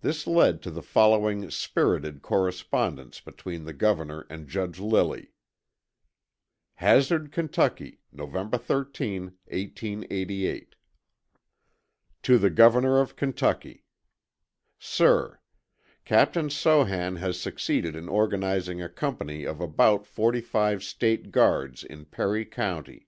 This 0.00 0.26
led 0.26 0.60
to 0.62 0.72
the 0.72 0.82
following 0.82 1.52
spirited 1.52 2.20
correspondence 2.20 3.20
between 3.20 3.62
the 3.64 3.72
Governor 3.72 4.26
and 4.28 4.48
Judge 4.48 4.80
Lilly: 4.80 5.34
Hazard, 6.74 7.30
Ky., 7.30 8.00
Nov. 8.10 8.60
13, 8.64 9.22
1888. 9.44 10.74
To 12.24 12.38
the 12.38 12.50
Governor 12.50 12.98
of 12.98 13.14
Kentucky: 13.14 13.84
Sir: 14.80 15.38
Captain 16.04 16.48
Sohan 16.50 17.18
has 17.18 17.40
succeeded 17.40 17.94
in 17.94 18.08
organizing 18.08 18.82
a 18.82 18.88
company 18.88 19.44
of 19.44 19.60
about 19.60 20.04
45 20.08 20.82
State 20.82 21.30
Guards 21.30 21.84
in 21.84 22.04
Perry 22.06 22.44
County. 22.44 23.06